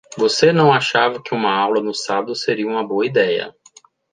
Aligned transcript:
Você 0.17 0.51
não 0.51 0.73
achava 0.73 1.21
que 1.21 1.31
uma 1.31 1.53
aula 1.55 1.79
no 1.79 1.93
sábado 1.93 2.33
seria 2.35 2.65
uma 2.67 2.83
boa 2.83 3.05
ideia. 3.05 3.55